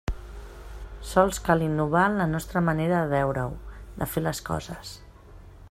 Sols 1.09 1.39
cal 1.49 1.65
innovar 1.65 2.05
en 2.11 2.17
la 2.21 2.27
nostra 2.31 2.65
manera 2.71 3.03
de 3.03 3.11
veure-ho, 3.13 3.53
de 4.01 4.09
fer 4.15 4.25
les 4.31 4.43
coses. 4.49 4.97